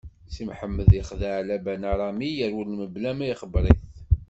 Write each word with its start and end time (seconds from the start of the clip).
Si 0.33 0.43
Mḥemmed 0.49 0.89
ixdeɛ 0.99 1.35
Laban 1.47 1.83
Arami, 1.91 2.31
irwel 2.45 2.69
mebla 2.79 3.11
ma 3.17 3.25
ixebbeṛ-it. 3.33 3.81